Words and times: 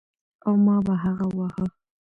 او 0.45 0.53
ما 0.65 0.77
به 0.85 0.93
هغه 1.03 1.27
واهه. 1.37 1.65